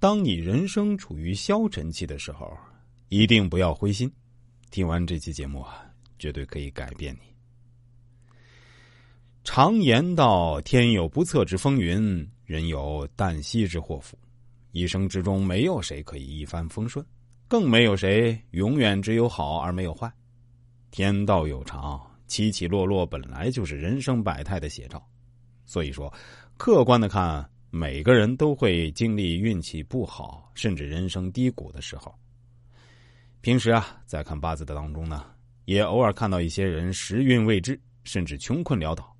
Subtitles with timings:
[0.00, 2.56] 当你人生处于消沉期的时候，
[3.08, 4.10] 一定不要灰心。
[4.70, 5.84] 听完这期节目啊，
[6.18, 7.28] 绝对可以改变你。
[9.42, 14.16] 常言道：“天有不测之风云，人有旦夕之祸福。”
[14.70, 17.04] 一生之中，没有谁可以一帆风顺，
[17.48, 20.12] 更没有谁永远只有好而没有坏。
[20.92, 25.02] 天道有常，起起落落本来就是人生百态的写照。
[25.64, 26.12] 所以说，
[26.56, 27.50] 客观的看。
[27.70, 32.14] 每个人都会经历运气不好，甚至人生低谷的时候。
[33.42, 35.24] 平时啊，在看八字的当中呢，
[35.66, 39.14] 也偶尔看到一些人时运未至，甚至穷困潦倒。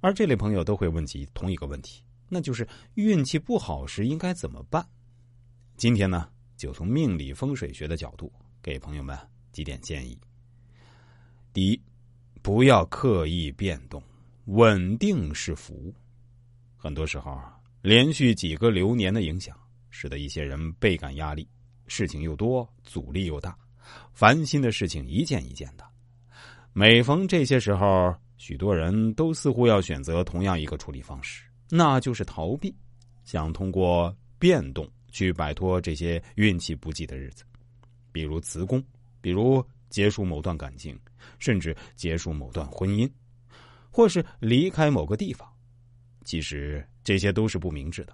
[0.00, 4.84] 而这类朋友都会问起同一个问题，那就是运气不好时应该怎么办？
[5.76, 9.18] 今天呢，就从命理风水学的角度给朋友们
[9.52, 10.18] 几点建议。
[11.52, 11.80] 第一，
[12.42, 14.02] 不要刻意变动，
[14.46, 15.94] 稳定是福。
[16.76, 17.55] 很多时候啊。
[17.86, 19.56] 连续几个流年的影响，
[19.90, 21.48] 使得一些人倍感压力，
[21.86, 23.56] 事情又多，阻力又大，
[24.12, 25.84] 烦心的事情一件一件的。
[26.72, 32.74] 每逢这些时候，许多人都似乎要选择同样一个处理方式，那就是逃避，
[33.24, 37.44] 想通过变动去摆脱这些运气不济的日子，
[38.10, 38.82] 比如辞工，
[39.20, 40.98] 比如结束某段感情，
[41.38, 43.08] 甚至结束某段婚姻，
[43.92, 45.48] 或是离开某个地方。
[46.24, 48.12] 其实这些都是不明智的。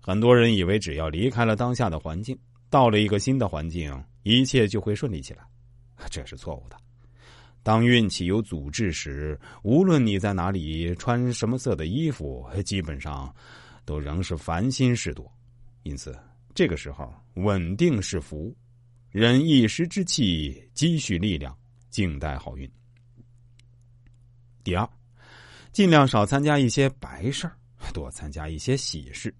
[0.00, 2.38] 很多人以为只要离开了当下的环境，
[2.70, 3.92] 到了一个新的环境，
[4.22, 5.44] 一切就会顺利起来，
[6.08, 6.76] 这是错误的。
[7.64, 13.34] 当运气有阻滞时，无论你在哪里穿什么色的衣服，基本上
[13.84, 15.28] 都仍是烦心事多。
[15.82, 16.16] 因此，
[16.54, 18.56] 这个时候稳定是福，
[19.10, 21.58] 忍一时之气，积蓄力量，
[21.90, 22.70] 静待好运。
[24.62, 24.88] 第二。
[25.72, 27.56] 尽量少参加一些白事儿，
[27.92, 29.32] 多参加一些喜事，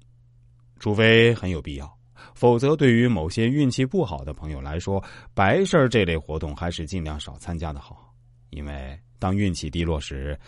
[0.79, 1.99] 除非很有必要，
[2.35, 5.03] 否则对于某些运气不好的朋友来说，
[5.35, 8.15] 白事儿这类活动还是尽量少参加的好。
[8.51, 10.39] 因为当运气低落时，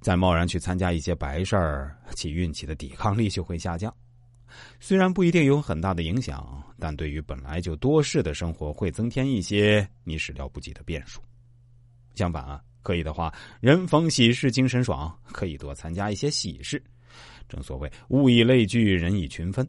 [0.00, 3.94] 再贸然去参加一些白事儿，其运气的抵抗力就会下降。
[4.80, 11.20] 虽然不一定有很大的影响，但对于本来就多事的生活，会增添一些你始料不及的变数。
[12.14, 12.60] 相反啊。
[12.82, 13.30] 可以的话，
[13.60, 16.82] 人逢喜事精神爽，可以多参加一些喜事。
[17.50, 19.68] 正所谓物以类聚，人以群分。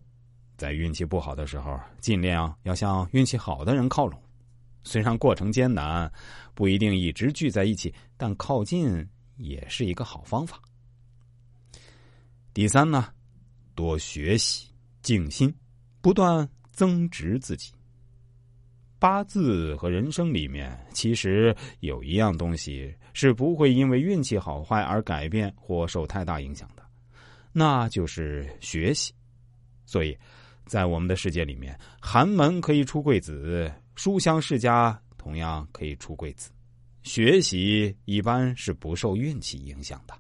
[0.56, 4.22] 在运气不好的时候，尽量要向运气好的人靠拢。
[4.84, 6.12] 虽然过程艰难，
[6.54, 9.04] 不一定一直聚在一起，但靠近
[9.38, 10.62] 也是一个好方法。
[12.54, 13.08] 第三呢，
[13.74, 14.68] 多学习，
[15.02, 15.54] 静心，
[16.02, 17.72] 不断增值自己。
[19.00, 26.84] 八字和人生里面，其实有一样东西是不会因为运气好坏而改变或受太大影响的，
[27.52, 29.14] 那就是学习。
[29.86, 30.18] 所以，
[30.66, 36.50] 在我们的世界里面，寒门可以出贵子，书香世家同样可以出贵子。
[37.04, 40.14] 学习一般是不受运气影响的。